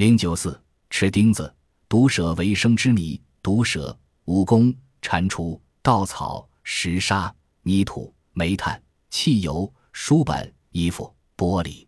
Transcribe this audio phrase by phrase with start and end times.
[0.00, 0.58] 零九四
[0.88, 1.54] 吃钉子，
[1.86, 3.20] 毒蛇为生之谜。
[3.42, 7.30] 毒蛇蜈蚣、蟾蜍、稻草、石沙、
[7.64, 11.86] 泥土、煤炭、汽油、书本、衣服、玻璃，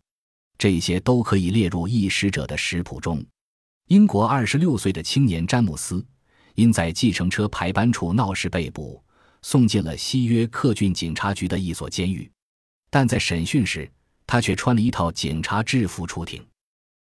[0.58, 3.24] 这些都可以列入异食者的食谱中。
[3.88, 6.04] 英国二十六岁的青年詹姆斯，
[6.54, 9.02] 因在计程车排班处闹事被捕，
[9.40, 12.30] 送进了西约克郡警察局的一所监狱。
[12.90, 13.90] 但在审讯时，
[14.26, 16.46] 他却穿了一套警察制服出庭。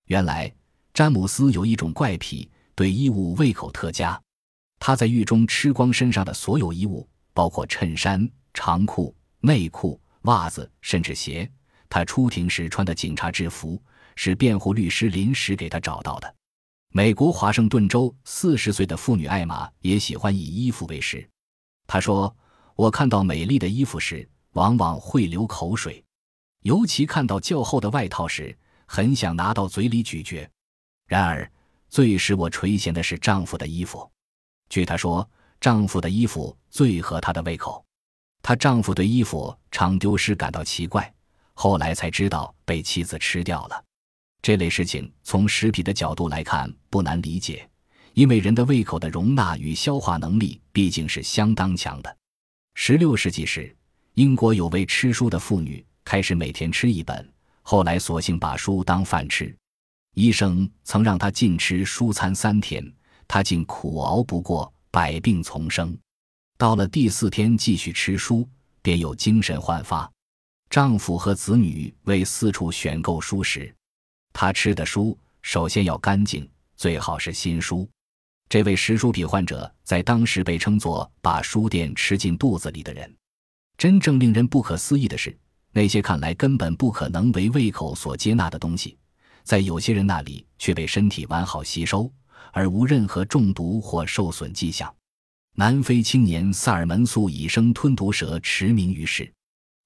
[0.07, 0.53] 原来，
[1.01, 4.21] 詹姆斯有一种怪癖，对衣物胃口特佳。
[4.79, 11.51] 他在狱中吃光身上的所有衣物，包括衬衫、长裤、内裤、袜子，甚至鞋。
[11.89, 13.83] 他出庭时穿的警察制服
[14.15, 16.35] 是辩护律师临时给他找到的。
[16.93, 21.27] 美国华盛顿州四十岁的妇女艾玛也喜欢以衣服为食。
[21.87, 22.37] 她说
[22.77, 26.05] ：“我看到美丽的衣服时，往往会流口水，
[26.61, 30.47] 尤其看到较厚的外套时，很想拿到嘴里咀嚼。
[31.11, 31.51] 然而，
[31.89, 34.09] 最使我垂涎的是丈夫的衣服。
[34.69, 35.29] 据她说，
[35.61, 37.85] 丈夫的衣服最合她的胃口。
[38.41, 41.13] 她丈夫对衣服常丢失感到奇怪，
[41.53, 43.85] 后来才知道被妻子吃掉了。”
[44.41, 47.69] 这类事情从食品的角度来看不难理解，
[48.15, 52.17] 因为人的胃口的容纳与消化能力毕竟是相当强的。
[52.75, 53.77] 十六世纪时，
[54.15, 57.29] 英国有位吃书的妇女开始每天吃一本，
[57.63, 59.53] 后来索性把书当饭吃。
[60.15, 62.85] 医生曾让她禁吃蔬餐三天，
[63.29, 65.97] 她竟苦熬不过，百病丛生。
[66.59, 68.47] 到了第四天继续吃书，
[68.83, 70.11] 便有精神焕发。
[70.69, 73.75] 丈夫和子女为四处选购书时。
[74.33, 77.89] 他吃的书首先要干净，最好是新书。
[78.49, 83.13] 这位食书癖患者在当时被称作“把书店吃进肚子里的人”。
[83.79, 85.37] 真正令人不可思议的是，
[85.73, 88.99] 那些看来根本不可能为胃口所接纳的东西，
[89.43, 92.11] 在有些人那里却被身体完好吸收，
[92.53, 94.95] 而无任何中毒或受损迹象。
[95.57, 99.31] 南非青年萨尔门素以生吞毒蛇驰名于世。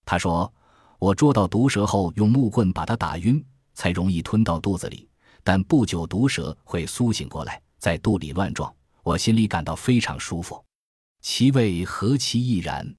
[0.04, 0.52] 他说
[0.98, 3.44] ：“我捉到毒蛇后，用木棍把它打晕。”
[3.76, 5.08] 才容易吞到肚子里，
[5.42, 10.64] 但不久毒蛇会苏醒过来，在肚里乱撞，我心里感到非常舒服。
[11.20, 12.94] 其味何其易然！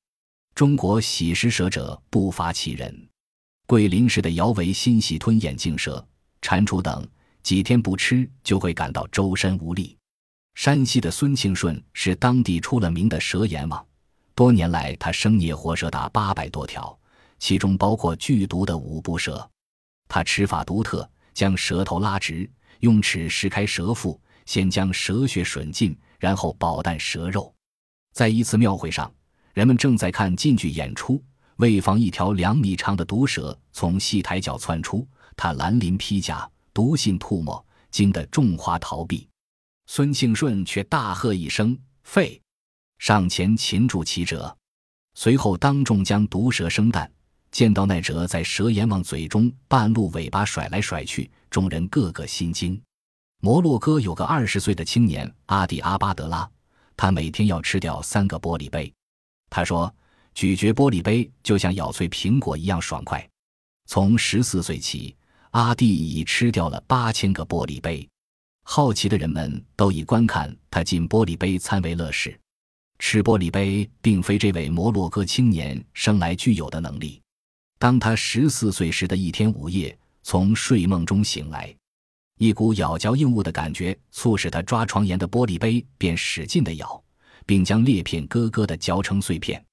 [0.53, 3.07] 中国喜食蛇者不乏其人。
[3.65, 6.05] 桂林市的姚维新喜吞眼镜蛇、
[6.45, 7.03] 蟾蜍等，
[7.41, 9.97] 几天不吃就会感到周身无力。
[10.53, 13.83] 山西的孙庆顺是当地出了名的蛇阎王，
[14.35, 16.95] 多年来他生捏活蛇达八百多条，
[17.39, 19.49] 其中包括剧毒的五步蛇。
[20.07, 22.47] 他吃法独特，将舌头拉直，
[22.81, 27.51] 用齿撕开舌腹，先将蛇血吮尽，然后饱啖蛇肉。
[28.13, 29.11] 在一次庙会上，
[29.55, 31.19] 人们正在看晋剧演出，
[31.55, 39.27] 为防一条两米长的毒蛇从戏台角窜出，他蓝鳞披甲，毒信吐沫，惊得众花逃避。
[39.87, 42.41] 孙庆顺却大喝一声：“废！”
[42.97, 44.55] 上前擒住其者，
[45.13, 47.11] 随后当众将毒蛇生蛋。
[47.51, 52.81] 见到那蛇在蛇阎王嘴中半路尾巴甩来甩去，众人个个心惊。
[53.41, 56.49] 摩洛哥有个二十岁的青年阿蒂阿巴德拉，
[56.97, 58.93] 他每天要吃掉三个玻璃杯。
[59.49, 59.93] 他说，
[60.33, 63.25] 咀嚼玻璃杯就像咬碎苹果一样爽快。
[63.85, 65.15] 从十四岁起，
[65.55, 68.05] 阿蒂已吃掉了八千个玻璃杯。
[68.63, 72.37] 好奇的人们都以观看他进玻璃杯餐为乐事。
[72.99, 77.21] 吃玻璃杯并非这位摩洛哥青年生来具有的能力。
[77.79, 81.73] 当他十四岁时的一天午夜，从睡梦中醒来，
[82.37, 87.01] 一股咬嚼硬物的感觉促使他抓床沿的玻璃杯，便使劲的咬，
[87.45, 89.63] 并将裂片咯咯的嚼成碎片。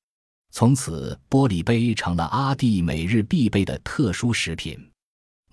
[0.52, 4.78] 从此，玻璃杯成了阿蒂每日必备的特殊食品。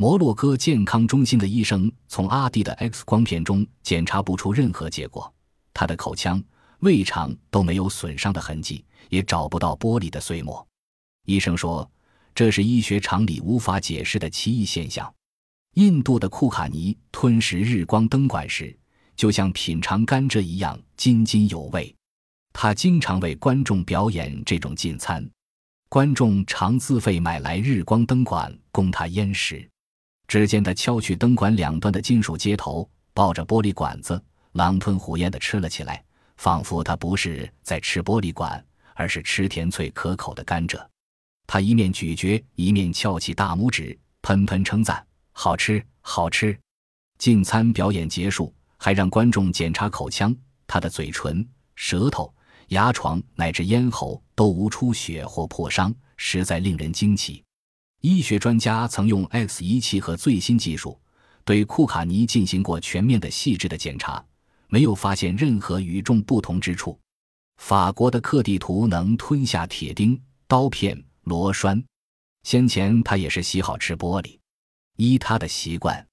[0.02, 5.30] 摩洛哥健康中心的医生从阿蒂的 X 光片中检查不出任何结果，
[5.74, 6.42] 他的口腔、
[6.80, 10.66] 胃肠都没有损伤的痕迹，也找不到玻璃的碎末。
[11.26, 11.88] 医生说。
[12.34, 15.14] 这是医学常理无法解释的奇异现象。
[15.74, 18.74] 印度的库卡尼吞食日光灯管时，
[19.18, 21.94] 就像品尝甘蔗一样津津有味。
[22.54, 25.30] 他经常为观众表演这种进餐，
[25.90, 29.68] 观众常自费买来日光灯管供他咽食。
[30.30, 36.04] 只见他敲去灯管两端的金属接头，抱着玻璃管子，狼吞虎咽地吃了起来，
[36.38, 40.80] 仿佛他不是在吃玻璃管，而是吃甜脆可口的甘蔗。
[41.48, 45.04] 他一面咀嚼，一面翘起大拇指，喷喷称赞
[45.34, 46.56] ：“好吃，好吃！”
[47.18, 50.34] 进餐表演结束，还让观众检查口腔，
[50.68, 51.44] 他的嘴唇、
[51.76, 52.32] 舌头、
[52.68, 57.44] 牙床乃至咽喉都无出血或破伤，实在令人惊奇。
[58.02, 60.98] 医学专家曾用 X 仪器和最新技术，
[61.44, 64.24] 对库卡尼进行过全面的、细致的检查，
[64.70, 66.98] 没有发现任何与众不同之处。
[67.58, 70.18] 法国的克地图能吞下铁钉、
[70.48, 71.84] 刀片、螺栓。
[72.44, 74.40] 先前他也是喜好吃玻璃，
[74.96, 76.08] 依他的习惯，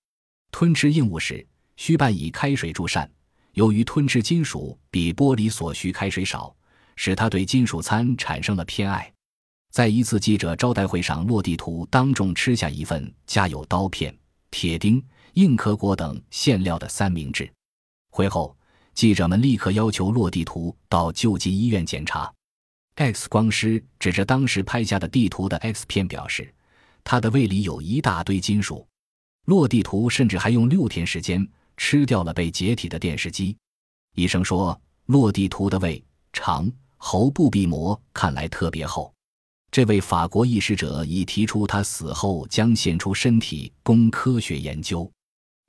[0.51, 1.47] 吞吃硬物时
[1.77, 3.09] 需伴以开水助膳。
[3.53, 6.53] 由于吞吃金属比玻璃所需开水少，
[6.97, 9.13] 使他对金属餐产生了偏爱。
[9.77, 14.17] 在一次记者招待会上，洛地图当众吃下一份加有刀片、
[14.51, 15.05] 铁钉。
[15.35, 17.53] 硬壳果等馅料的三明治。
[18.11, 18.57] 会后，
[18.95, 22.33] 记者们立刻要求洛地图到救济医院检查。
[22.95, 26.51] X 光师指着当时拍下的地图的 X 片表示，
[27.05, 28.89] 他的胃里有一大堆金属。
[29.45, 31.47] 洛地图甚至还用六天时间
[31.77, 33.55] 吃掉了被解体的电视机。
[34.15, 36.03] 医生说，洛地图的胃、
[36.33, 39.13] 肠、喉部壁膜看来特别厚。
[39.77, 45.07] 这位法国医师者已提出，他死后将献出身体供科学研究。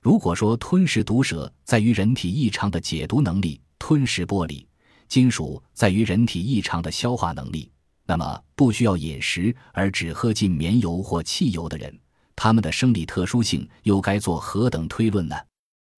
[0.00, 4.64] 如果说吞噬毒蛇在于人体异常的解毒能力，吞噬玻璃
[5.08, 7.70] 金属在于人体异常的消化能力，
[8.06, 11.94] 那么不需要饮食而只喝进棉油或汽油的人，
[12.34, 15.36] 他们的生理特殊性又该做何等推论呢？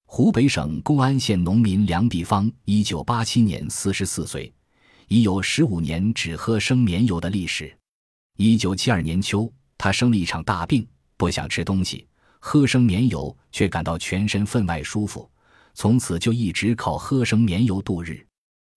[0.09, 4.53] 湖北省公安县农民梁碧芳，一九八七年四十四岁，
[5.07, 7.73] 已有十五年只喝生棉油的历史。
[8.43, 10.89] 一九七二年秋，他生了一场大病，
[11.19, 12.09] 不想吃东西。
[12.39, 15.31] 喝生棉油，却感到全身分外舒服，
[15.75, 18.27] 从此就一直靠喝生棉油度日。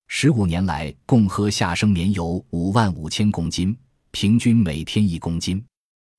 [0.10, 3.74] 十五年来，共喝下生棉油五万五千公斤，
[4.12, 5.64] 平均每天一公斤。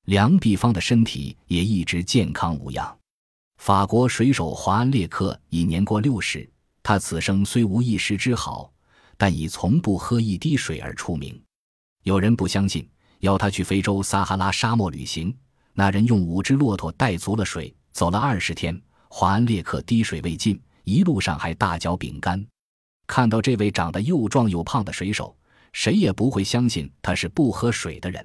[0.07, 2.99] 梁碧芳的身体也一直健康无恙。
[3.59, 6.51] 法国水手华安列克已年过六十，
[6.83, 8.73] 他此生虽无一时之好，
[9.19, 11.39] 但以从不喝一滴水而出名。
[12.05, 12.89] 有人不相信，
[13.25, 15.35] 邀他去非洲撒哈拉沙漠旅行。
[15.73, 18.81] 那人用五只骆驼带足了水，走了二十天。
[19.09, 22.45] 华安列克滴水未进，一路上还大嚼饼干。
[23.07, 25.35] 看到这位长得又壮又胖的水手，
[25.73, 28.25] 谁也不会相信他是不喝水的人。